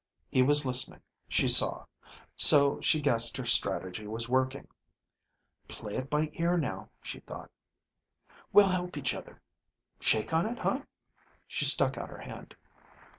He 0.31 0.41
was 0.41 0.65
listening, 0.65 1.01
she 1.29 1.47
saw, 1.47 1.85
so 2.35 2.79
she 2.81 2.99
guessed 2.99 3.37
her 3.37 3.45
strategy 3.45 4.07
was 4.07 4.27
working. 4.27 4.67
Play 5.67 5.95
it 5.95 6.09
by 6.09 6.31
ear 6.33 6.57
now, 6.57 6.89
she 7.03 7.19
thought. 7.19 7.51
"We'll 8.51 8.69
help 8.69 8.97
each 8.97 9.13
other. 9.13 9.43
Shake 9.99 10.33
on 10.33 10.47
it, 10.47 10.57
huh?" 10.57 10.81
She 11.45 11.65
stuck 11.65 11.99
out 11.99 12.09
her 12.09 12.17
hand. 12.17 12.55